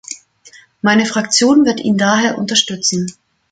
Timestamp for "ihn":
1.79-1.95